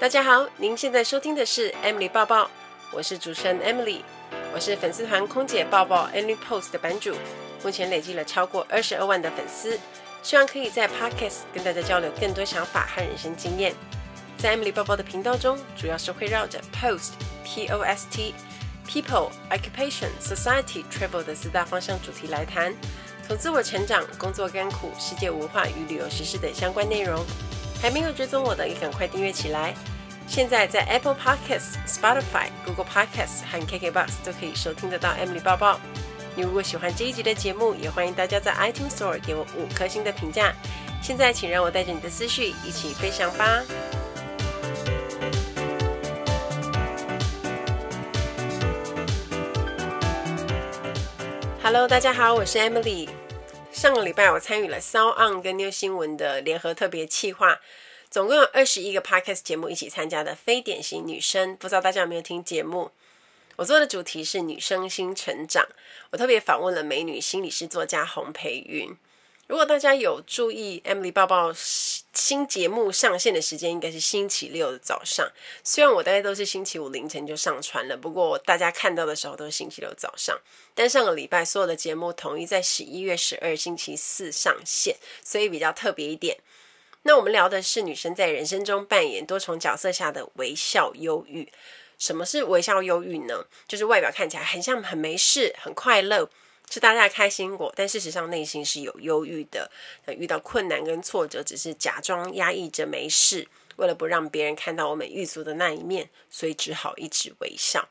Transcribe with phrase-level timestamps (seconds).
[0.00, 2.48] 大家好，您现在收听的是 Emily 抱抱，
[2.92, 4.02] 我是主持人 Emily，
[4.54, 7.16] 我是粉丝团空姐抱抱 Emily Post 的版主，
[7.64, 9.76] 目前累积了超过二十二万的粉丝，
[10.22, 13.74] 希望可以在 Podcast 跟大家交流更多想法和人生经验。
[14.38, 18.36] 在 Emily 抱抱的频道中，主要是会绕着 Post P O S T
[18.86, 22.72] People Occupation Society Travel 的四大方向主题来谈，
[23.26, 27.26] 从自我成长、工作甘苦、世界文化与旅游时事等相关内容。
[27.80, 29.74] 还没有追踪我的，也赶快订阅起来。
[30.26, 35.80] 现在在 Apple Podcasts、Spotify、Google Podcasts 和 KKBox 都可以收听得到 Emily 报报。
[36.34, 40.52] 你如果喜欢这一集的节目，也欢迎大家在 iTunes Store 给我五颗星的评价。
[41.00, 43.62] 现在，请让我带着你的思绪一起飞翔吧。
[51.62, 53.08] Hello，大家好，我是 Emily。
[53.78, 57.60] 上个礼拜我参与了 SoundOn 跟 New 新闻的联合特别企划，
[58.10, 62.90] 总共有二十一个 Podcast 节目一起参加的非典型女生，不知道大家有没有听节目？
[63.54, 65.68] 我做的主题是女生新成长，
[66.10, 68.96] 我特别访问了美女心理师作家洪培云。
[69.48, 75.26] 如果大家有注意 Emily 抱抱新节目上线的时间，应该是星期六的早上。
[75.64, 80.38] 虽然我大概都是星期五凌晨就上传了，不过大家看到的时候都是星期六早上。
[80.74, 86.36] 但上个礼拜所有的节目统一在十一月十二星期四上线，所以比较特别一点。
[87.04, 91.50] 那我们聊的是女生在人生中扮演多重角色下的微笑忧郁。
[91.96, 93.46] 什么是微笑忧郁呢？
[93.66, 96.28] 就是外表看起来很像很没事、很快乐。
[96.70, 99.70] 是大家开心果，但事实上内心是有忧郁的。
[100.06, 107.88] 遇到困难跟挫折，只是假装压抑着没事，为了不让别人看到我们狱卒的那一面，所以只好一直微笑。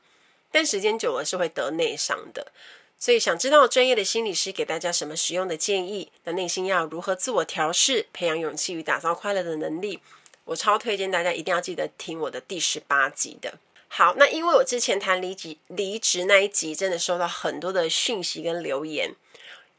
[0.51, 2.51] 但时间久了是会得内伤的。
[2.99, 6.11] 所以想知道专业的心理师给大家什么实用的建议？
[6.23, 9.99] 那内心要如何自我调试，培养勇气与打造快乐的能力？
[10.45, 13.59] 我超推荐大家一定要记得听我的第十八集的。
[13.89, 19.15] 好，那因为我之前谈离职离职那一集，真的收到很多的讯息跟留言，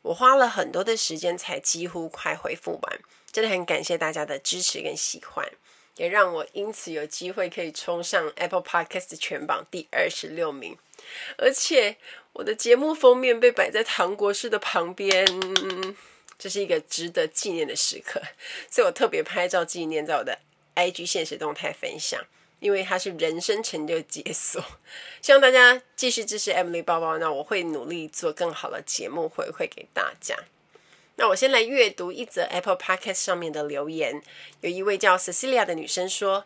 [0.02, 5.48] 我花了很多的时间才几乎快回复完，真的很感谢大家的支持跟喜欢，
[5.96, 10.76] 也让我因此有机会可以冲上 Apple Podcast 全榜第二十六名，
[11.36, 11.96] 而且
[12.32, 15.24] 我的节目封面被摆在唐国师的旁边，
[16.38, 18.20] 这是一个值得纪念的时刻，
[18.70, 20.38] 所以我特别拍照纪念，在我的
[20.74, 22.24] IG 现实动态分享。
[22.60, 24.62] 因为它是人生成就解锁，
[25.22, 30.36] 希望大家继续支持 Emily 包包，那我会努力做更好的节目回馈给大家。
[31.16, 34.22] 那我先来阅读一则 Apple Podcast 上面的留言，
[34.60, 36.44] 有一位叫 Cecilia 的女生说，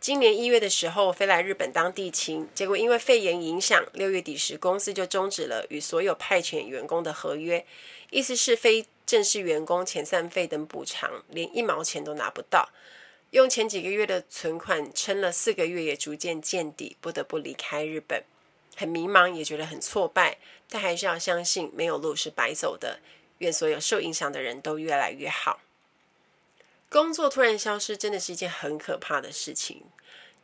[0.00, 7.64] 今年一月的时候飞来日本当地勤，结果因为肺炎影响，六月底时公司就终止了与所有派遣员工的合约，
[8.10, 12.68] 意思是非正式员工遣散费等补偿连一毛钱都拿不到。
[13.30, 18.24] 用前几个月的存款撑了四个月，也逐渐见底，不得不离开日本，
[18.74, 20.38] 很迷茫，也觉得很挫败，
[20.70, 23.00] 但还是要相信没有路是白走的。
[23.38, 25.60] 愿所有受影响的人都越来越好。
[26.88, 29.82] 工作突然消失，真的是一件很可怕的事情，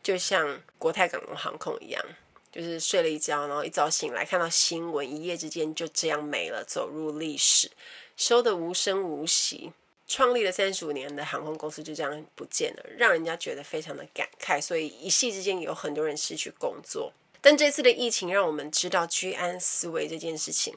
[0.03, 2.05] 就像国泰港龙航空一样，
[2.53, 7.71] 就是睡了一觉，然后一早醒来看到新闻，一夜之间就这样没了，走入历史，
[8.17, 9.73] 收得无声无息。
[10.07, 14.61] 创立了三十五年的航空公司就这样不见了，让人家觉得非常的感慨。
[14.61, 17.13] 所以一夕之间有很多人失去工作。
[17.41, 20.75] 但这次的疫情让我们知道居安思危这件事情，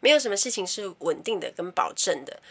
[0.00, 2.42] 没有什么事情是稳定的跟保证的，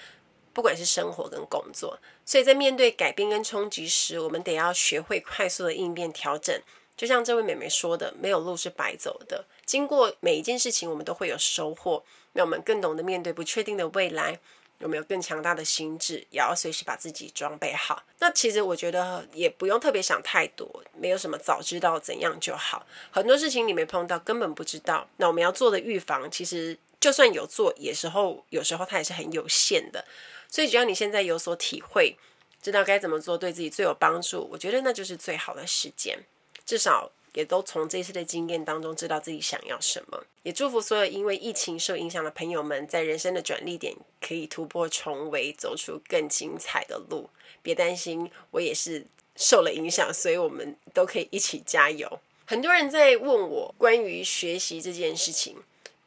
[0.54, 2.00] 不管是生活跟工作。
[2.26, 6.60] 所以在面对改变跟冲击时，我们得要学会快速的应变调整。
[6.98, 9.46] 就像这位美眉说的，没有路是白走的。
[9.66, 12.04] 经过每一件事情，我们都会有收获，
[12.34, 14.40] 让我们更懂得面对不确定的未来。
[14.80, 18.02] 有没有更强大的心智，也要随时把自己装备好。
[18.20, 22.86] 那其实我觉得也不用特别想太多，没有什么早知道怎样就好。
[23.12, 25.08] 很多事情你没碰到，根本不知道。
[25.18, 30.04] 那我们要做的预防，其实就算有做，有时候有时候它也是很有限的。
[30.50, 32.18] 所以只要你现在有所体会，
[32.62, 36.18] 知道该怎么做对自己最有帮助，我觉得那就是最好的时间。
[36.66, 37.12] 至少。
[37.34, 47.30] 也都从这次的经验当中知道自己想要什么，也祝福所有因为疫情受影响的朋友们，在人生的转捩点可以突破重围，走出更精彩的路。
[47.62, 49.06] 别担心，我也是
[49.36, 52.20] 受了影响，所以我们都可以一起加油。
[52.46, 55.58] 很多人在问我关于学习这件事情，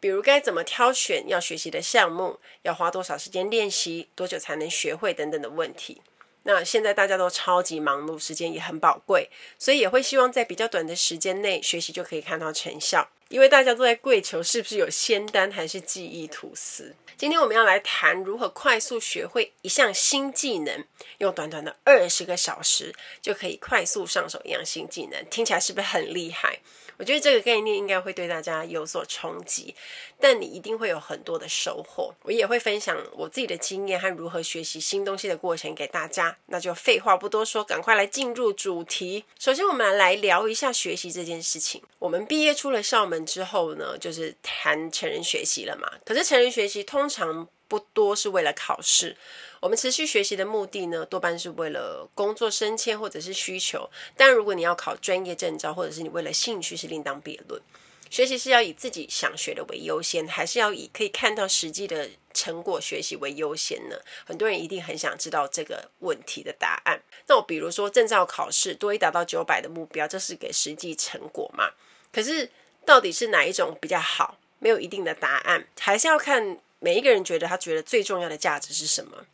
[0.01, 6.01] 比如该怎么挑选要学习的项目，要花多少时间练习，多久才能学会等等的问题。
[6.45, 13.09] 那现在大家都超级忙碌，时间也很宝贵，所以也会希望在比较短的时间内学习就可以看到成效。
[13.29, 16.95] 因为大家都在跪求是不是有仙丹还是记忆吐司。
[17.17, 20.85] 今天我们要来谈如何快速学会一项新技能，
[21.19, 26.59] 用短短的二十个小时就可以快速上手一样新技能，听起来是不是很厉害？
[27.03, 29.75] 我觉得这个概念应该会对大家有所冲击，
[30.21, 32.15] 但你一定会有很多的收获。
[32.23, 36.39] 我也会分享我自己的经验和如何学习新东西的过程给大家。
[36.47, 39.25] 那就废话不多说，赶快来进入主题。
[39.37, 41.83] 首先，我们来聊一下学习这件事情。
[41.99, 45.91] 我们毕业出了校门之后呢，就是谈成人学习了嘛。
[46.05, 49.17] 可是成人学习通常不多是为了考试。
[49.63, 53.89] 我们持续学习的目的呢，多半是为了工作升迁或者是需求。
[54.17, 57.63] 但如果你要考专业证照，或者是你为了兴趣，是另当别论。
[58.11, 63.95] 学习是要以自己想学的为优先，还是要以可以看到实际的成果学习为优先呢？
[64.27, 67.01] 很多人一定很想知道这个问题的答案。
[67.29, 71.71] 那我比如说证照考试多一达到九百的目标，这是给实际成果嘛？
[72.13, 72.51] 可是
[72.85, 74.37] 到底是哪一种比较好？
[74.59, 79.25] 没有一定的答案，还是要看每一个人觉得他觉得最重要的价值是什么。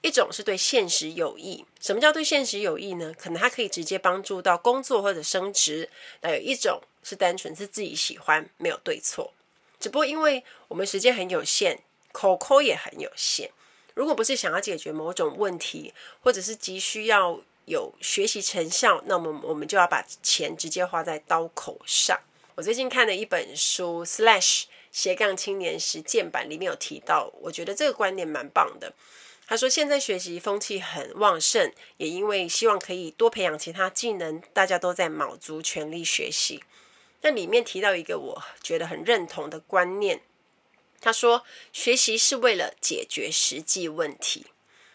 [0.00, 3.12] 一种是对现实有益，什么叫对现实有益呢？
[3.18, 5.90] 可能它可以直接帮助到工作或者升职。
[6.20, 9.32] 那有一种是单纯是自己喜欢，没有对错。
[9.80, 13.50] 只不过因为我们时间很有限，口口也很有限。
[13.94, 15.92] 如果不是想要解决某种问题，
[16.22, 22.16] 或者是急需要有学习成效，那么我们就要把钱直接花在刀口上。
[22.54, 28.92] 我最近看的一本书《Slash 斜杠青年实践版》里面有提到，我觉得这个观念蛮棒的。
[29.50, 36.62] 他说：“现在学习风气很旺盛，也因为希望可以多培养其他技能，大家都在卯足全力学习。
[37.22, 40.20] 那里面提到一个我觉得很认同的观念，
[41.00, 44.48] 他说学习是为了解决实际问题。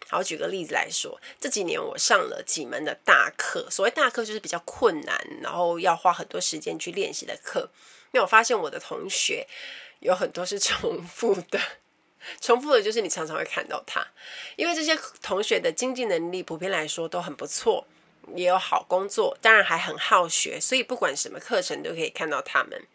[0.08, 7.72] 好，举个例子来说，这几年我上了几门的大课，所谓大课就是比较困难，然后要花很多时间去练习的课。
[8.12, 9.48] 因为我发现我的同学
[10.02, 11.60] 有很多是重复的。”
[12.42, 14.06] 重复的就是你常常会看到他，
[14.56, 17.86] 因为这些同学的经济能力普遍来说都很不错，
[18.36, 22.86] 也有好工作，当然还很好学，所以不管什么课程都可以看到他们。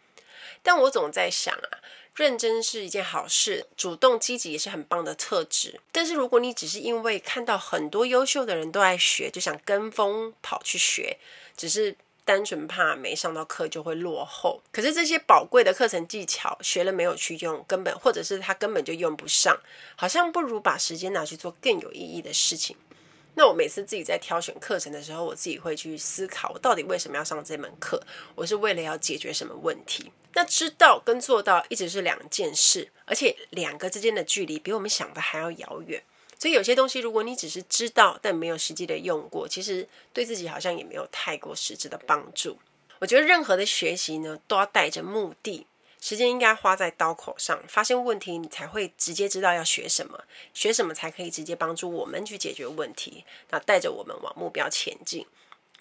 [0.61, 1.79] 但我总在想啊，
[2.15, 5.79] 认真是一件好事，主动积极也是很棒的特质。
[5.91, 11.17] 但是如果你只是因为看到很多优秀的人都爱学，就想跟风跑去学，
[11.55, 11.95] 只是。
[12.29, 19.59] 单纯怕没上到课就会落后，可是这些宝贵的课程技巧学了没有去用，根本或者是他根本就用不上，
[19.95, 22.77] 好像不如把时间拿去做更有意义的事情。
[23.33, 27.99] 那我每次自己在挑选课程的时候，我自己会去思考，我到底为什么要上这门课？
[28.35, 30.11] 我是为了要解决什么问题？
[30.35, 36.03] 那知道跟做到一直是两件事，而且两个之间的距离比我们想的还要遥远。
[36.39, 42.57] 所以有些东西，如果你只是知道，但没有实际的用过，其实对自己好像也没有太过实质的帮助。
[42.99, 45.67] 我觉得任何的学习呢，都要带着目的，
[45.99, 47.61] 时间应该花在刀口上。
[47.67, 53.25] 发现问题，你才会直接知道要学什么，学什么才可以直接帮助我们去解决问题。
[53.49, 55.25] 那带着我们往目标前进，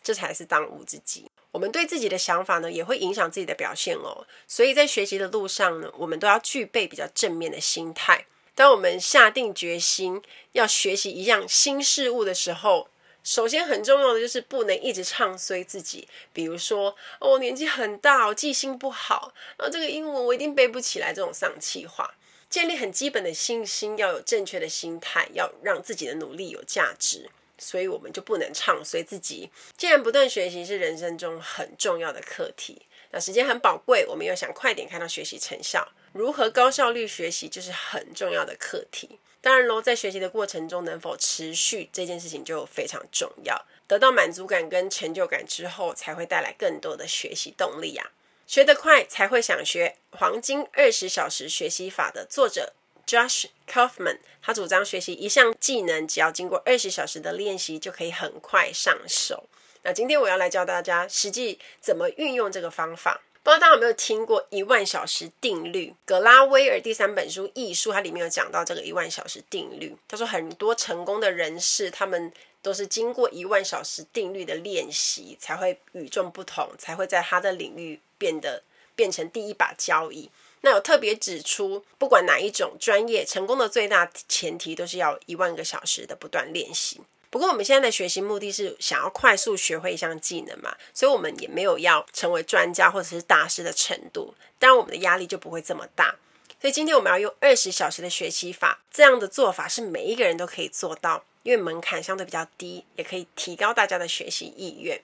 [0.02, 1.31] 这才是当务之急。
[1.52, 4.26] 我们对自己的想法呢，也会影响自己的表现哦。
[4.49, 8.26] 所以在学习的路上呢，我们都要具备比较正面的心态。
[8.58, 10.20] 当我们下定决心
[10.50, 12.88] 要学习一样新事物的时候，
[13.22, 16.08] 首先很重要的就是不能一直唱衰自己。
[16.32, 22.12] 比如说，哦，我年纪很大，我记性不好，然后这个英文我一定背不起来，这种丧气话。
[22.50, 27.31] 建立很基本的信心，要有正确的心态，要让自己的努力有价值。
[27.58, 29.49] 所以我们就不能唱衰自己。
[29.76, 35.87] 既然不断学习是人生中很重要的课题，那时间很宝贵，我们又想快点看到学习成效。
[36.12, 39.19] 如何高效率学习就是很重要的课题。
[39.41, 43.67] 当然喽，在学习的过程中能否持续这件事情就非常重要。
[43.87, 48.11] 得到满足感跟成就感之后，才会带来更多的学习动力呀。
[48.47, 49.97] 学得快才会想学。
[50.11, 52.73] 黄金二十小时学习法的作者
[53.07, 59.45] Josh Kaufman，他主张学习一项技能，只要经过二十小时的练习，就可以很快上手。
[59.88, 63.23] 那今天我要来教大家实际怎么运用这个方法。
[63.42, 65.95] 不知道大家有没有听过一万小时定律？
[66.04, 69.97] 格拉威尔第三本书《艺术》，它里面有讲到这个一万小时定律。
[70.07, 72.30] 他说，很多成功的人士，他们
[72.61, 78.62] 都是经过一万小时定律的练习，才会与众不同，才会在他的领域变得
[78.95, 80.30] 变成第一把交椅。
[80.61, 87.00] 那有特别指出，不管哪一种专业，成功的最大前提都是要一万个小时的不断练习。
[87.30, 96.16] 不过我们现在的学习目的是想要快速学会一项技能嘛，所以我们也没有要成为专家或者是大师的程度，当然我们的压力就不会这么大。
[96.61, 105.00] 所以今天我们要用二十小时的学习法，这样的做法是每一个人都可以做到，因为门槛相对比较低，也可以提高大家的学习意愿。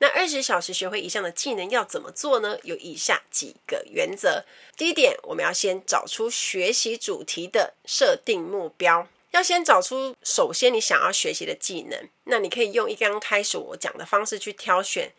[0.00, 2.58] 那二十小时学会一项的技能要怎么做呢？
[2.62, 4.44] 有以下几个原则。
[4.76, 12.08] 第一点，我们要先找出学习主题的设定目标，要先找出首先你想要学习的技能。
[12.24, 15.12] 那你可以用一刚开始我讲的方式去挑选，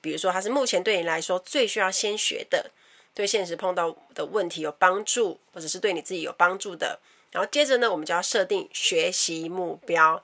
[0.00, 2.70] 比如说它是目前对你来说最需要先学的，
[3.14, 7.00] 对现实碰到的问题有帮助，或者是对你自己有帮助的。
[7.30, 10.22] 然后接着呢，我们就要设定学习目标。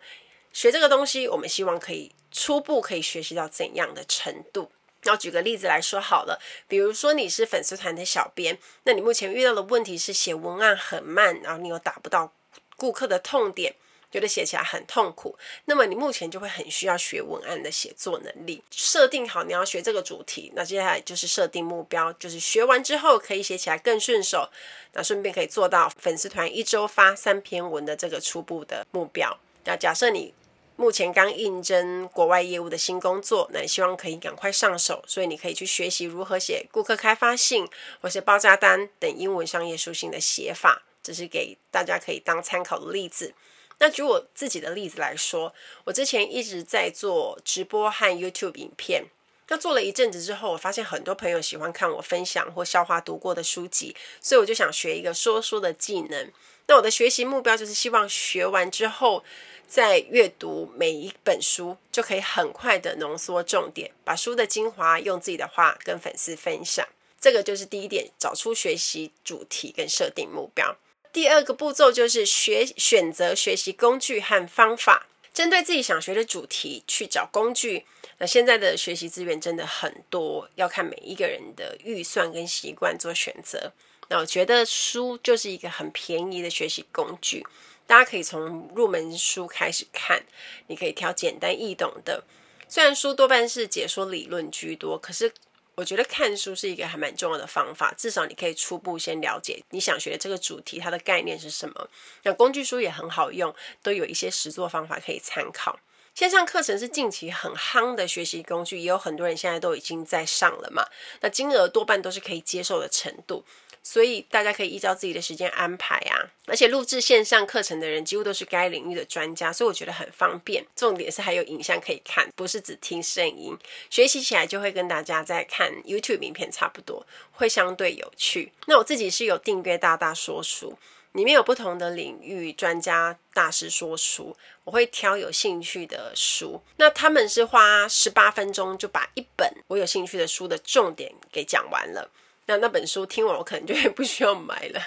[0.52, 4.72] 学这个东西，我们希望可以初步可以学习到怎样的程度？
[5.02, 12.32] 然后举个例子来说好了，比如说你是粉丝团的小编，那你目前遇到的问题是写文案很慢，然后你又打不到
[12.76, 13.74] 顾客的痛点，
[14.10, 18.62] 觉得写起来很痛苦，那么你目前就会很需要学文案的写作能力。
[18.70, 24.48] 设定好你要学这个主题，那接下来就是设定目标，就是学完之后可以写起来更顺手，
[24.92, 29.36] 那顺便可以做到粉丝团一周发三篇文的这个初步的目标。
[29.64, 30.32] 那假设你
[30.76, 37.66] 目前刚应征国外业务的新工作，那你希望可以赶快上手，所以你可以去学习如何写顾客开发信
[38.00, 43.32] 或是报价单等英文商业书信的写法，这是给大家可以当参考的例子。
[43.78, 49.04] 那举我自己的例子来说，我之前一直在做直播和 YouTube 影片。
[49.46, 56.32] 那做了一阵子之后，我发现很多朋友喜欢看我分享或消化读过的书籍，所以我就想学一个说书的技能。
[56.66, 59.22] 那我的学习目标就是希望学完之后，
[59.68, 66.84] 在阅读每一本书就可以很快的浓缩重点，把书的精华用自己的话跟粉丝分享。
[67.20, 70.76] 这个就是第一点，找出学习主题跟设定目标。
[71.16, 77.86] 第二个步骤就是学选择学习工具和方法，针对自己想学的主题去找工具。
[78.18, 83.72] 那现在的学习资源真的很多，要看每一个人的预算跟习惯做选择。
[84.08, 87.46] 那我觉得书就是一个很便宜的学习工具，
[87.86, 90.22] 大家可以从入门书开始看，
[90.66, 92.24] 你可以挑简单易懂的。
[92.68, 95.32] 虽然书多半是解说理论居多，可是。
[95.76, 101.88] 我觉得看书是一个还蛮重要的方法，至少你可以初步先了解你想学的这个主题，它的概念是什么。
[102.22, 105.78] 那工具书也很好用，都有一些实作方法可以参考。
[106.14, 110.82] 线上课程是近期很夯的学习工具，也有很多人现在都已经在上了嘛。
[111.20, 113.44] 那金额多半都是可以接受的程度。
[113.88, 120.66] 所以大家可以依照自己的时间安排啊，而且录制线上课程的人几乎都是该领域的专家，所以我觉得很方便。
[120.74, 123.56] 重点是还有影像可以看，不是只听声音，
[123.88, 128.52] 学习起来就会跟大家在看 YouTube 影片差不多，会相对有趣。
[128.66, 130.76] 那我自己是有订阅大大说书，
[131.12, 136.60] 里面有不同的领域专家大师说书，我会挑有兴趣的书。
[136.78, 142.10] 那他们是花十八分钟就把一本我有兴趣的书的重点给讲完了。
[142.46, 144.80] 那那本书听完，我可能就也不需要买了，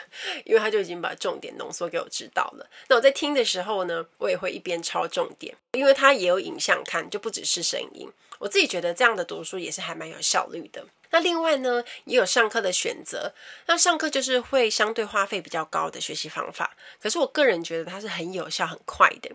[0.45, 2.69] 因为他就已经把重点浓缩给我知道了。
[2.87, 8.09] 那我在听的时候呢，我也会一边抄重点，因为它也有影像看，就不只是声音。
[8.39, 10.85] 我自己觉得这样的读书也是还蛮有效率的。
[11.11, 13.33] 那另外呢，也有上课的选择。
[13.65, 19.29] 那上课就是会相对花费比较高的学习方法，可是我个人觉得它是很有效、很快的。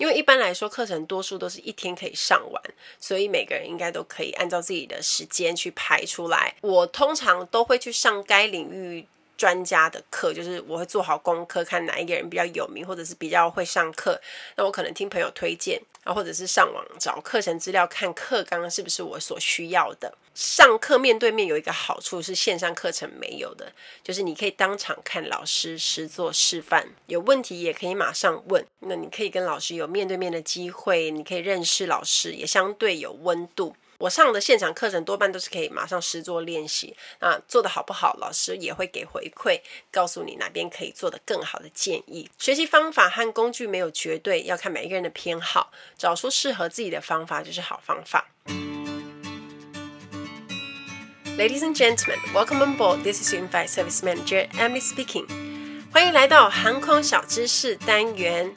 [0.00, 2.62] 因为一般来说，课程多数都是一天可以上完，
[2.98, 6.54] 所以每个人应该都可以按照自己的时间去排出来。
[6.62, 9.06] 我通常都会去上该领域
[9.40, 14.20] 专家的课，就是我会做好功课，看哪一个人比较有名，或者是比较会上课。
[14.56, 15.80] 那我可能听朋友推荐。
[16.02, 20.10] 啊，或者是上网找课程资料，看课纲是不是我所需要的。
[20.34, 23.70] 上课面对面有一个好处是线上课程没有的，
[24.02, 28.64] 就是你可以当场看老师实作示范，有问题也可以马上问。
[28.78, 33.76] 那你可以跟老师有面对面的机会，你可以认识老师，也相对有温度。
[34.00, 39.60] 我上的现场课程多半都是可以马上实作练习，啊，做得好不好，老师也会给回馈，
[39.92, 42.26] 告诉你哪边可以做得更好的建议。
[42.38, 48.26] 学习方法和工具没有绝对，要看每一个人的偏好，找出适合自己的方法就是好方法。
[51.36, 53.02] Ladies and gentlemen, welcome on board.
[53.02, 55.26] This is your in-flight service manager Emily speaking.
[55.92, 58.54] 欢迎来到航空小知识单元。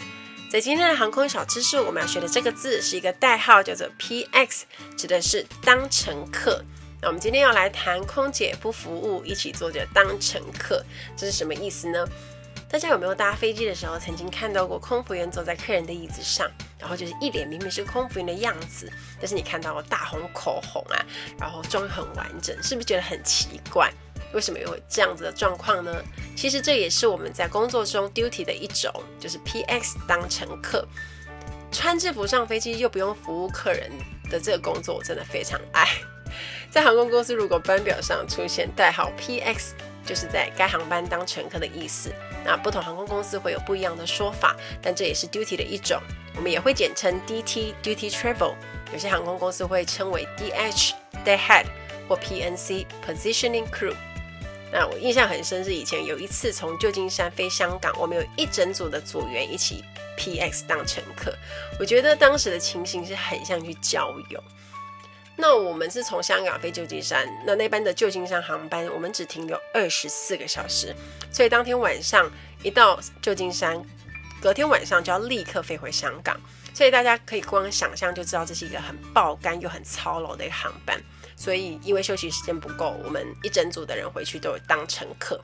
[0.54, 4.62] 在今天的航空小知识，我们要学的这个字是一个代号，叫做 PX，
[4.96, 6.64] 指的是当乘客。
[7.02, 10.86] 那我们今天要来谈空姐不服务，一起坐着当乘客，
[11.18, 12.08] 这是什么意思呢？
[12.70, 18.88] 大家有没有搭飞机的时候，曾经看到过空服员坐在客人的椅子上，然后就是一脸明明是空服员的样子，
[19.20, 21.04] 但是你看到大红口红啊，
[21.40, 23.92] 然后妆很完整，是不是觉得很奇怪？
[24.36, 25.92] 为什么有这样子的状况呢？
[26.36, 30.88] 其实这也是我们在工作中 duty 的一种，就是 PX 当乘客，
[31.72, 33.92] 穿制服上飞机又不用服务客人
[34.30, 35.88] 的这个工作，我真的非常爱。
[36.72, 39.74] 在航空公司，如果班表上出现代号 PX，
[40.04, 42.12] 就是在该航班当乘客的意思。
[42.44, 46.02] 那不同航空公司会有不一样的说法，但这也是 duty 的一种，
[46.36, 48.56] 我们也会简称 DT Duty Travel。
[48.92, 50.92] 有些航空公司会称为 DH
[51.24, 51.66] day head
[52.10, 53.94] 或 PNC Positioning Crew。
[54.76, 59.84] 那我印象很深，是以前有一次从旧金山飞香港，我们有一整组的组员一起
[60.18, 61.32] PX 当乘客。
[61.80, 64.44] 我觉得当时的情形是很像去郊游。
[65.36, 70.96] 那我们是从香港飞旧金山，那那班的旧金山航班，我们只停留二十四个小时，
[71.32, 72.32] 所以当天晚上
[72.64, 73.80] 一到旧金山，
[74.42, 76.36] 隔天晚上就要立刻飞回香港。
[76.74, 81.00] 所以大家可以光想象就知道，这是一个很爆肝又很操劳的一个航班。
[81.36, 85.40] 所以，因为休息时间不够，我们一整组的人回去都有当乘客。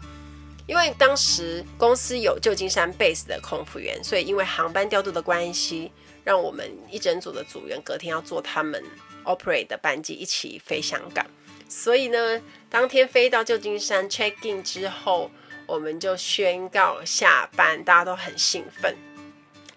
[0.67, 5.91] 因为当时公司有旧金山 base 的空服员，所以因为航班调度的关系，
[6.23, 8.83] 让我们一整组的组员隔天要坐他们
[9.25, 11.25] operate 的班机一起飞香港。
[11.67, 15.31] 所以呢，当天飞到旧金山 check in 之后，
[15.65, 18.95] 我们就宣告下班，大家都很兴奋。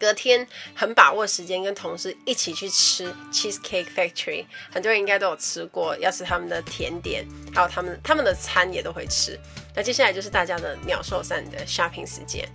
[0.03, 0.45] 隔天
[0.75, 9.39] 很把握时间，跟同事一起去吃 Cheesecake Factory，很多人应该都有吃过，要吃他们的甜点，还有他们他们的餐也都会吃。
[9.77, 12.49] 那接下来就是大家的鸟兽散的 shopping 时间，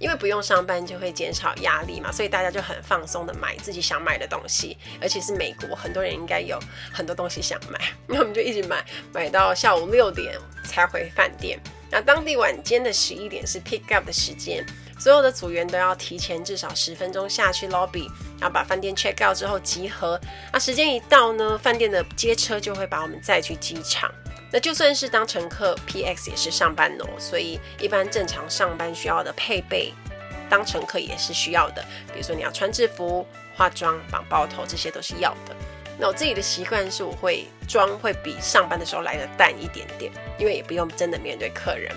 [0.00, 6.58] 因为不用上班就会减少压力嘛，所以大家就很放松的买自己想买的东西，而且是美国，很多人应该有
[6.92, 7.78] 很多东西想买，
[8.08, 11.60] 那我们就一直买，买到下午六点才回饭店。
[11.92, 14.66] 那当地晚间的十一点是 pick up 的时间。
[14.98, 20.20] 所有的组员都要提前至少十分钟下去 lobby，然后把饭店 check out 之后集合。
[20.52, 24.10] 那时间一到呢，饭店的接车就会把我们载去机场。
[24.50, 29.92] 那就算是当乘客，PX 也是上班哦，所以一般正常上班需要的配备，
[30.48, 31.84] 当乘客也是需要的。
[32.12, 35.54] 比如说你要穿制服、化妆、绑包头，这些都是要的。
[36.00, 41.94] 那我自己的习惯是，我会妆会比上班的时候来的淡一点点，因为也不用真的面对客人。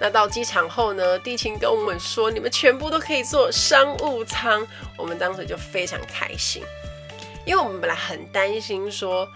[0.00, 4.66] 那到机场后呢，地勤跟我们说，你们全部都可以坐商务舱，
[4.96, 6.62] 我们当时就非常开心，
[7.44, 9.28] 因为我们本来很担心说，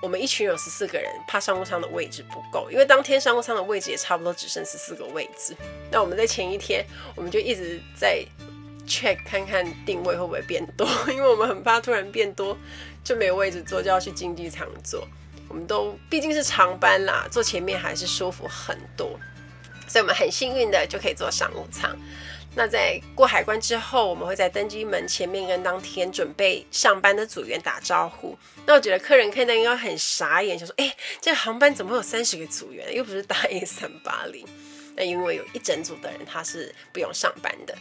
[0.00, 5.54] 我们一群有十四个人，怕商务舱的位置不够，因为当天商务舱的位置也差不多只剩十四个位置。
[5.90, 6.82] 那我们在前一天，
[7.14, 8.24] 我们就一直在
[8.88, 12.56] check 看看定位会不会变多，因为我们很怕突然变多
[13.04, 15.06] 就没有位置坐，就要去经济舱坐。
[15.48, 19.20] 我们都毕竟是长班啦，坐前面还是舒服很多。
[19.92, 21.94] 所以我们很幸运的就可以坐商务舱。
[22.54, 28.34] 那在过海关之后，我们会在登机门前面跟当天准备上班的组员打招呼。
[28.64, 32.94] 那我觉得客人看到应该很傻眼，想说：“哎，这航班怎么会有三十个组员？
[32.94, 34.46] 又不是大 A 三八零。”
[34.96, 37.76] 那因为有一整组的人他是不用上班的。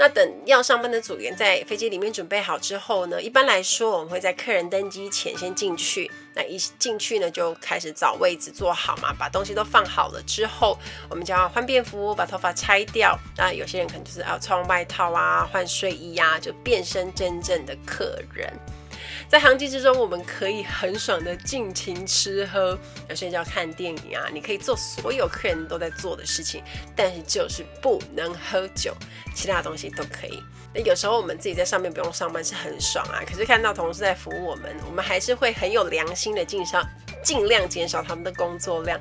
[0.00, 6.08] 那等要上班的组员在飞机里面准备好之后呢，一般来说我们会在客人登机前先进去。
[6.34, 10.78] 那一进去呢，就开始找位置坐好嘛，把东西都放好了之后，
[11.10, 13.18] 我们就要换便服，把头发拆掉。
[13.36, 18.52] 那有些人可能就是要穿外套啊，换睡衣啊，就变身真正的客人。
[19.28, 22.78] 在航机之中，我们可以很爽的尽情吃喝，
[23.10, 26.62] 要睡觉、看电影啊，你可以做所有客人都在做的事情，
[26.96, 28.94] 但是就是不能喝酒，
[29.34, 30.42] 其他东西都可以。
[30.74, 36.82] 那有时候我们自己在上面不用上班是很爽啊，可是看到同事在服务我们，我们还是会很有良心的尽少
[37.22, 38.98] 尽量减少他们的工作量。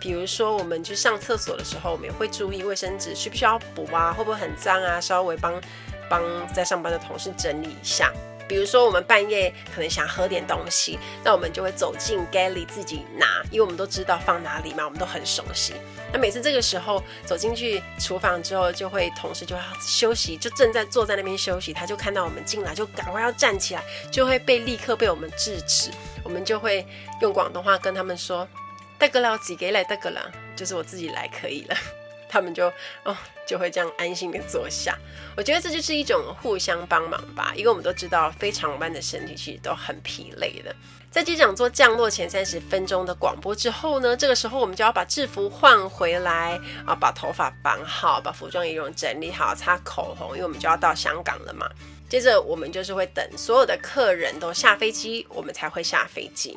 [0.00, 5.60] 比如说我们去上厕所的时候，我们也会注意卫生纸需不需要补啊，会不会很脏啊，稍微帮
[6.08, 6.22] 帮
[6.54, 8.10] 在上班的同事整理一下。
[8.48, 15.74] 比如说，我们半夜可能想喝点东西，那我们就会走进 galley 自己拿，因为我们都知道放哪里嘛，我们都很熟悉。
[16.12, 25.90] 那每次这个时候走进去厨房之后，就会同事就要休息，就正在坐在那边休息，他就看到我们进来，就赶快要站起来，就会被立刻被我们制止。
[26.22, 26.86] 我们就会
[27.20, 28.46] 用广东话跟他们说
[28.98, 31.76] ：“大哥了，自己来，大哥了，就是我自己来可以了。”
[32.28, 32.72] 他们就
[33.04, 34.96] 哦，就会这样安心的坐下。
[35.36, 40.74] 我觉得这就是一种互相帮忙吧，因为我们都知道非常班的身体其实都很疲累的。
[41.10, 51.66] 在机长做降落前三十分钟的广播之后呢，这个时候我们就要把制服换回来啊，把头发绑好，把服装仪容整理好，擦口红，因为我们就要到香港了嘛。
[52.08, 56.56] 接着我们就是会等所有的客人都下飞机，我们才会下飞机。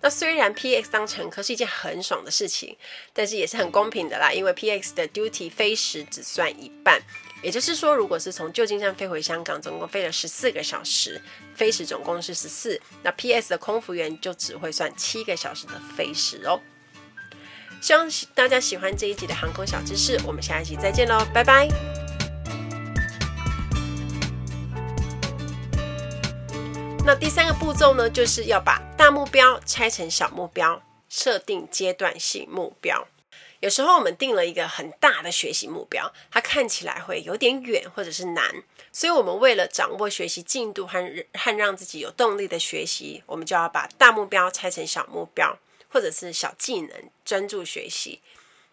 [0.00, 2.76] 那虽然 PX 当乘客是一件很爽的事情，
[3.12, 7.00] 但是也是很公平的啦，因为 PX 的 duty 飞时只算一半，
[7.42, 11.20] 也就是说，如果是从旧金山飞回香港，总共飞了十四个小时，
[11.54, 16.60] 飞时总共是十四，那 PS 的空服员就只会算七个小时的飞时哦。
[17.80, 22.07] 希望大家喜欢这一集的航空小知识，我们下一集再见喽，拜拜。
[27.08, 33.08] 那第三个步骤呢，就是要把大目标拆成小目标，设定阶段性目标。
[33.60, 48.20] 有时候我们定了一个很大的学习目标，它看起来会有点远或者是难，所以，我们为了掌握学习进度和和让自己有动力的学习，我们就要把大目标拆成小目标，或者是小技能，专注学习。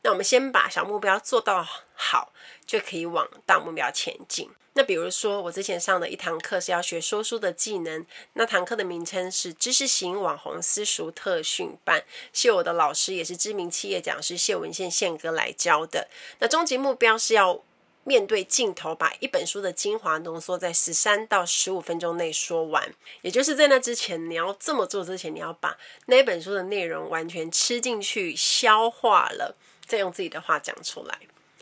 [0.02, 2.34] 那我们先把小目标做到好，
[2.66, 4.52] 就可以往大目标前进。
[4.78, 16.10] 那比如说，我之前上的一堂课是要学说书的技能，那堂课的名称是知识型网红私塾特训班，是我的老师也是知名企业讲师谢文宪宪哥来教的。
[16.40, 17.64] 那终极目标是要
[18.04, 22.94] 面对镜头，把一本书的精华浓缩在十三到十五分钟内说完。
[23.22, 31.18] 也就是在那之前，你要这么做之前，你要把那本书的内容完全吃进去、消化了，再用自己的话讲出来。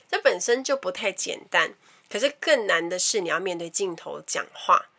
[0.10, 1.76] 这本身就不太简单。
[2.14, 4.92] 可是更难的是，你要面对镜头讲话，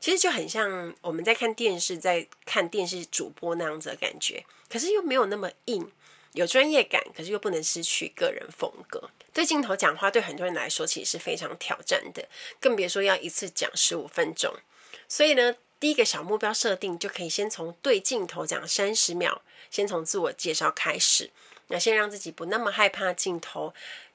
[0.00, 4.42] 其实就很像我们在看电视，在看电视主播那样子的感觉。
[4.70, 5.92] 可是又没有那么硬，
[6.32, 9.10] 有专业感，可是又不能失去个人风格。
[9.34, 12.26] 对镜头讲话，对很多人来说其实是非常挑战的，
[12.58, 14.54] 更别说要一次讲十五分钟。
[15.06, 21.30] 所以呢，第一个小目标设定就可以先从对镜头讲三十秒，先从自我介绍开始，
[21.66, 23.74] 那先让自己不那么害怕镜头。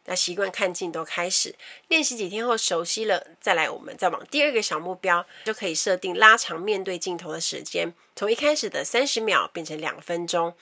[0.10, 1.54] 那习惯看镜头开始
[1.90, 10.54] 练习几天后熟悉了，再来我们再往第二个小目标，就可以设定拉长面对镜头的时间，从一开始的三十秒变成两分钟。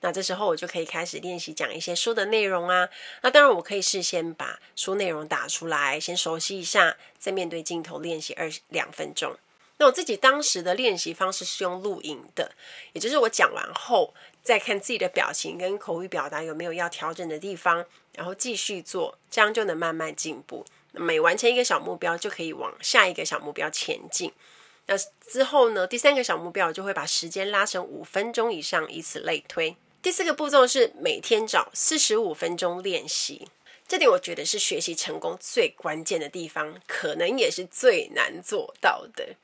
[0.00, 2.88] 那这时候我就可以开始练习讲一些书的内容啊。
[3.20, 9.36] 那当然我可以事先把书内容打出来，先熟悉一下，再面对镜头练习二两分钟。
[9.76, 12.52] 那我自己当时的练习方式是用录影的，
[12.94, 14.14] 也就是我讲完后。
[14.42, 20.64] 再看自己的表情跟口语表达有没有要调整的地方，然后继续做，这样就能慢慢进步。
[20.92, 24.32] 每完成一个小目标，就可以往下一个小目标前进。
[24.86, 24.94] 那
[25.26, 29.76] 之后呢，第三个小目标就会把时间拉成五分钟以上，以此类推。
[30.02, 33.48] 第四个步骤是每天找四十五分钟练习，
[33.88, 39.34] 这点我觉得是学习成功最关键的地方，可能也是最难做到的。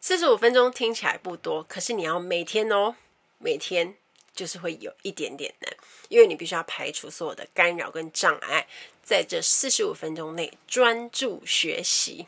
[0.00, 2.94] 四十五分钟听起来不多，可是你要每天哦，
[3.38, 3.96] 每天。
[4.34, 5.72] 就是会有一点点难，
[6.08, 8.66] 因为你必须要排除所有的干扰跟障碍，
[9.02, 12.26] 在这四十五分钟内专注学习。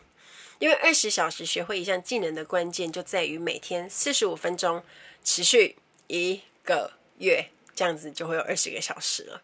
[0.58, 4.82] 因为二十小时学会一项技能的关键就在于每天四十五分钟，
[5.22, 9.42] 持续一个月，这样子就会有二十个小时了，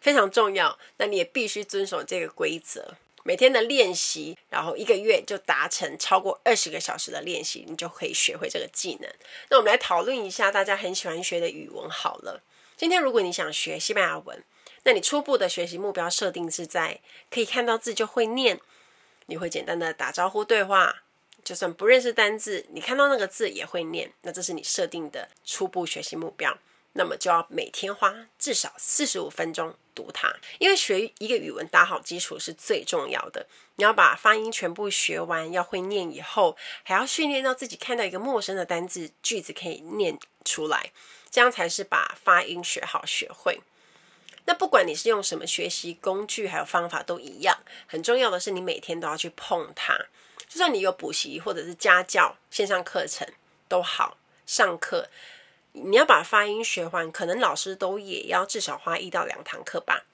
[0.00, 0.78] 非常重要。
[0.98, 2.94] 那你也必须遵守这个规则。
[3.24, 9.10] 每天的练习，然后一个月就达成超过二十个小时的练习，你就可以学会这个技能。
[9.48, 12.42] 那我们来讨论一下大家很喜欢学的语文好了。
[12.76, 14.44] 今天如果你想学西班牙文，
[14.82, 18.60] 那你初步的学习目标设定是在可以看到字就会念，
[19.26, 21.02] 你会简单的打招呼对话，
[21.42, 26.58] 就算不认识单字，你看到那个字也会念，那这是你设定的初步学习目标。
[26.92, 33.46] 那么就要每天花至少四十五分钟读它，因为学一个语文打好基础是最重要的。
[33.76, 40.92] 你要把发音全部学完，要会念以后，还要训练到自己看到一个陌生的单字句子可以念出来，
[41.30, 43.60] 这样才是把发音学好学会。
[44.46, 49.96] 那不管你是用什么学习工具还有方法都一样，很重要的是你每天都要去碰它。
[50.46, 53.26] 就算你有补习或者是家教线上课程
[53.66, 55.08] 都好，上课。
[55.76, 60.04] 你要把发音学完，可能老师都也要至少花一到两堂课吧。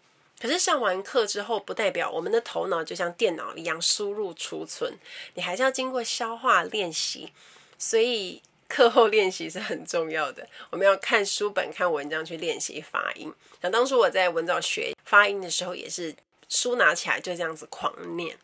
[0.40, 4.98] 可是上完课之后，不代表我们的头脑就像电脑一样输入储存，
[5.34, 7.30] 你还是要经过消化练习。
[7.78, 10.48] 所以课后练习是很重要的。
[10.70, 13.30] 我们要看书本、看文章去练习发音。
[13.60, 16.14] 那当初我在文藻学发音的时候，也是
[16.48, 18.38] 书拿起来就这样子狂念，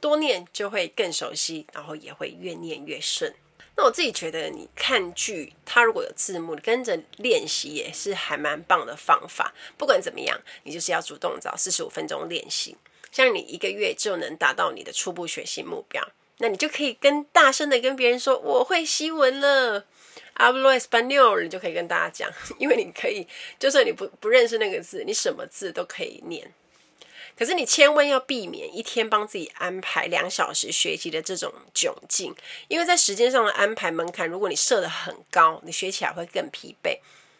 [0.00, 3.34] 多念就会更熟悉，然后也会越念越顺。
[3.82, 9.52] 我自己觉得，你看剧，它如果有字幕，跟着练习也是还蛮棒的方法。
[9.76, 12.76] 不管怎么样，你就是要主动找四十五分钟练习，
[13.10, 16.06] 像你一个月就能达到你的初步学习目标。
[16.38, 19.84] 那你就可以跟大声的跟别人说：“我会西文了
[20.36, 23.26] ，hablo español。”你就可以跟大家讲，因为你可以，
[23.60, 26.52] 就算你不不认识那个字，你什么字都可以念。
[27.36, 32.34] 可是你千万要避免一天帮自己安排两小时学习的这种窘境，
[32.68, 36.98] 因为在时间上的安排门槛，如果你设得很高，你学起来会更疲惫，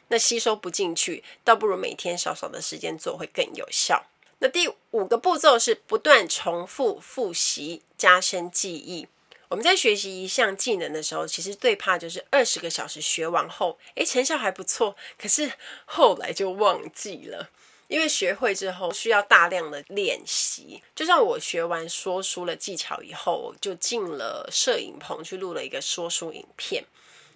[0.08, 4.04] 那吸收不进去，倒不如每天少少的时间做会更有效。
[4.38, 9.06] 那第五个步骤是不断重复复习，加深记忆。
[9.48, 15.52] 我们在学习一项技能的时候，其实最怕就是二十个小时学完后，诶，成效还不错，可是
[15.84, 17.50] 后来就忘记了。
[17.92, 26.82] 因为学会之后需要大量的练习，就像我学完说书的技巧以后，我就进了摄影棚去录了一个说书影片。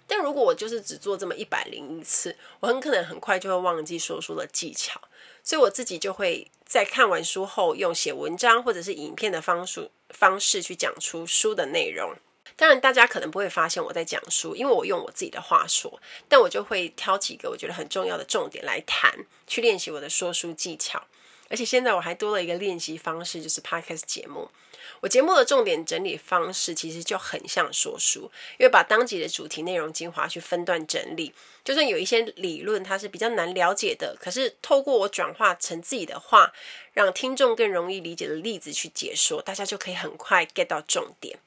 [0.07, 4.99] 但如果我就是只做这么一百零一次，我很可能很快就会忘记说书的技巧，
[5.43, 12.15] 所以我自己就会在看完书后，用写文章或者是影片的方式方式去讲出书的内容。
[12.57, 21.03] 当然，大家可能不会发现我在讲书，因为我用我自己的话说，但我就会挑几个我觉得很重要的重点来谈，去练习我的说书技巧。
[21.49, 24.49] 而且现在我还多了一个练习方式，就是 Podcast 节目。
[25.01, 31.31] 我节目的重点整理方式其实就很像说书，因为把当集的主题内容精华去分段整理，
[31.63, 36.51] 就算有一些理论它是比较难了解的，可是透过我转化成自己的话，
[36.93, 41.37] 让听众更容易理解的例子去解说，大家就可以很快 get 到重点。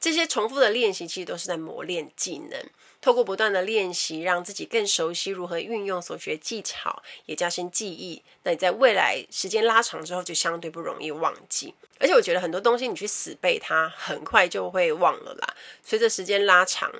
[0.00, 2.64] 这些重复的练习其实都是在磨练技能，
[3.00, 8.22] 透过不断的练习，让自己更熟悉如何运用所学技巧，也加深记忆。
[8.44, 11.74] 那你在未来时间拉长之后，就相对不容易忘记。
[11.98, 15.54] 而且我觉得很多东西你去死背它，很快就会忘了啦。
[15.82, 16.92] 随着时间拉长，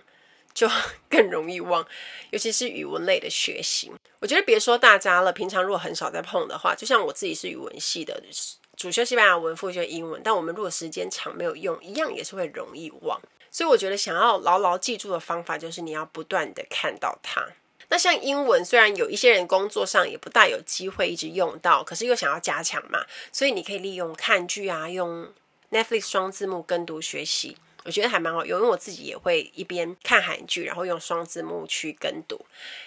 [0.53, 0.69] 就
[1.09, 1.87] 更容易忘，
[2.31, 3.93] 尤其是语文类的学习。
[4.19, 8.21] 我觉得别说大家了，平常如果很少在碰的话，就像我自己是语文系的。
[8.79, 13.21] 主修西班牙文，副修英文，但我们如果时间长没有用，一样也是会容易忘。
[13.51, 17.45] 所以我觉得想要牢牢记住的方法，就是你要不断的看到它。
[17.89, 25.27] 那像英文，虽然有一些人工作上也不大有机会一直用到，可是又想要加强嘛，所以你可以利用看剧啊，用
[25.73, 27.57] Netflix 双字幕跟读学习，
[27.89, 28.61] 我觉得还蛮好用。
[28.61, 32.47] 因为我自己也会一边看韩剧，然后用双字幕去跟读，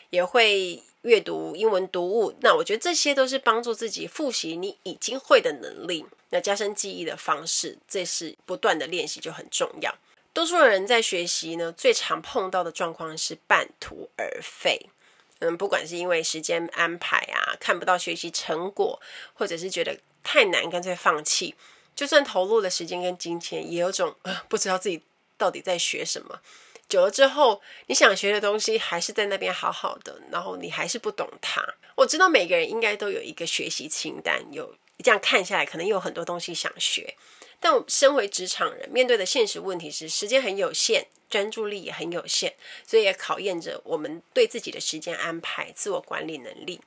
[0.09, 0.81] 也会。
[1.03, 9.91] 阅读英文读物，那我觉得这些都是帮助自己复习你已经会的能力，那加深记忆的方式，这是不断的练习就很重要。
[10.31, 14.91] 多数人在学习呢，最常碰到的状况是半途而废。
[15.39, 19.01] 嗯，不管是因为时间安排啊，看不到学习成果，
[19.33, 21.55] 或者是觉得太难，干脆放弃。
[21.95, 25.01] 就算投入了时间跟金钱，也有种，呃，不知道自己
[25.37, 26.41] 到底在学什么。
[26.89, 31.65] 久了之后，你想学的东西还是在那边好好的，然后你还是不懂它。
[31.95, 37.15] 我知道每个人应该都有一个学习清单，有这样看下来，可能有很多东西想学。
[37.61, 46.81] 但我身为职场人，面对的现实问题是时间很有限，专注力也很有限，所以也考验着我们对自己的时间安排、自我管理能力。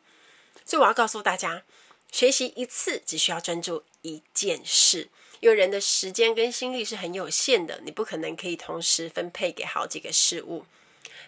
[0.64, 1.62] 所以我要告诉大家，
[2.10, 5.08] 学习一次只需要专注一件事。
[5.40, 10.64] 因为人的时间跟心力是很有限的，你不可能可以同时分配给好几个事物。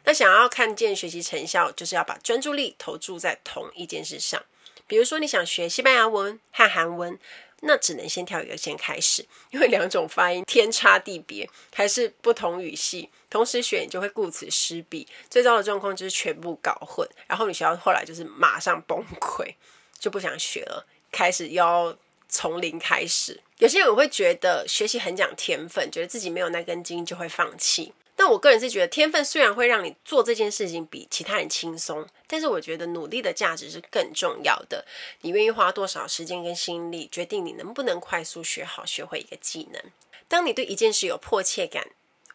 [0.05, 4.43] 那想要看见学习成效，就是要把专注力投注在同一件事上。
[4.87, 7.19] 比如说，你想学西班牙文和韩文，
[7.61, 15.07] 那只能先挑一个先开始，因为两种发音天差地别，还是不同语系，同时选就会顾此失彼。
[15.29, 19.55] 最糟的状况就是全部搞混，然后你学到后来就是马上崩溃，
[19.99, 21.95] 就不想学了，开始要
[22.37, 23.41] 从零开始。
[23.57, 27.95] 有些人会觉得学习很讲天分，觉得自己没有那根筋就会放弃。
[28.15, 34.85] 但我个人是觉得，天分虽然会让你做这件事情比其他人轻松，但是我觉得努力的价值是更重要的。
[35.23, 39.83] 你愿意花多少时间跟心力，决定你能不能快速学好、学会一个技能。
[40.29, 41.89] 当你对一件事有迫切感，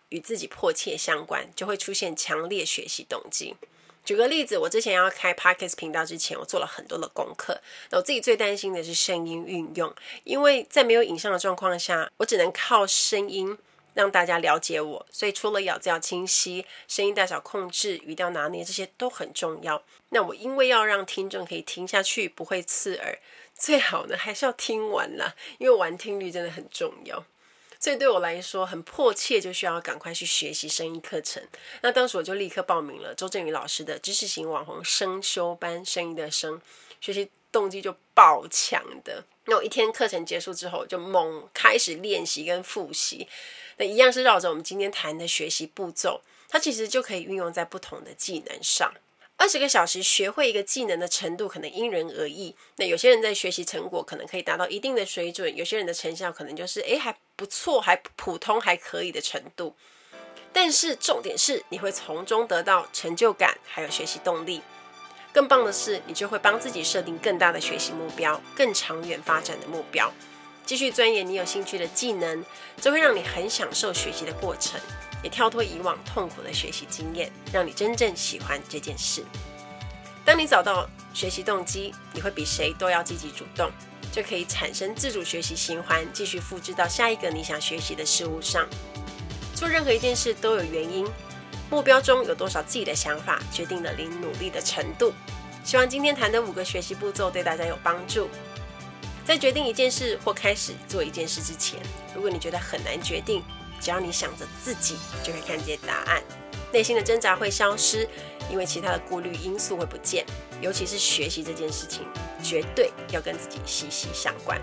[0.10, 3.56] 与自己迫切相关，就会出现强烈学习动机。
[4.04, 7.62] 举个例子，我之前要开 Podcast 频道之前，我做了很多的功课。
[7.92, 13.58] 那我自己最担心的是声音运用，因为在没有影像的状况下，我只能靠声音
[13.94, 15.06] 让大家了解我。
[15.12, 19.84] 所以除了咬字要清晰，声音大小控制、语调拿捏这些都很重要。
[20.10, 23.20] 那我因为要让听众可以听下去，不会刺耳，
[23.54, 27.24] 最好呢还是要听完啦，因为完听率真的很重要。
[27.82, 31.42] 所以对我来说很迫切，就需要赶快去学习声音课程。
[31.82, 36.62] 那当时我就立刻报名了周正宇老师的知识型网红声修班，声音的声，
[37.02, 39.24] 学习动机就爆强的。
[39.46, 43.28] 那我一天课程结束之后，就猛开始练习跟复习。
[43.78, 48.94] 那一样是绕着我们今天谈的学习步骤，它其实就可以运用在不同的技能上。
[49.38, 52.56] 二十个小时学会一个技能的程度可能因人而异。
[52.76, 59.76] 那有些人在学习成果可能可以达到一定的水准，有些人的成效可能就是诶还不错，还普通还可以的程度。
[60.54, 64.62] 但是重点是你会从中得到成就感，还有学习动力。
[65.34, 70.14] 更棒的是，你就会帮自己设定更大的学习目标，更长远发展的目标，
[70.68, 72.46] 继续钻研你有兴趣的技能，
[72.80, 74.80] 这会让你很享受学习的过程。
[75.24, 79.26] 也跳脱以往痛苦的学习经验，让你真正喜欢这件事。
[80.24, 83.72] 当你找到学习动机，你会比谁都要积极主动，
[84.12, 88.68] 就可以产生自主学习循环，继续复制到下一个你想学习的事物上。
[89.56, 91.08] 做任何一件事都有原因，
[91.70, 95.14] 目标中有多少自己的想法，决定了你努力的程度。
[95.64, 98.28] 希望今天谈的五个学习步骤对大家有帮助。
[99.24, 101.80] 在决定一件事或开始做一件事之前，
[102.16, 103.44] 如果你觉得很难决定，
[103.80, 106.22] 只要你想着自己，就会看见答案。
[106.74, 108.10] 内心的挣扎会消失，
[108.52, 110.26] 因为其他的顾虑因素会不见。
[110.60, 112.06] 尤其是学习这件事情，
[112.44, 114.62] 绝对要跟自己息息相关。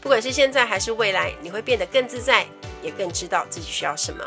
[0.00, 2.46] 不管是现在还是未来，你会变得更自在，
[2.82, 4.24] 也更知道自己需要什么。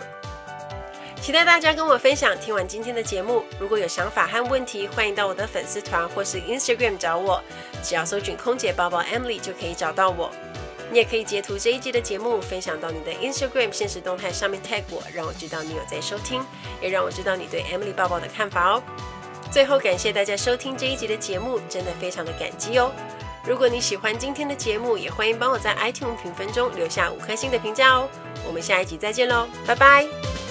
[1.21, 2.39] 期待大家跟我分享。
[2.39, 7.43] 听完今天的节目，如果有想法和问题，欢迎到我的粉丝团或是 Instagram 找我，
[7.83, 10.31] 只要搜寻空姐包包 Emily 就可以找到我。
[10.91, 16.41] 你也可以截图这一集的节目，分享到你的 Instagram 现实动态上面 tag 我，让我知道你有在收听，
[16.81, 18.81] 也让我知道你对 Emily 抱抱的看法哦。
[19.51, 22.91] 最后，感谢大家收听这一集的节目，真的非常的感激哦。
[23.45, 28.09] 如果你喜欢今天的节目，也欢迎帮我在 iTunes 评分中留下五颗星的评价哦。
[28.45, 30.48] 我们下一集再见喽，拜拜。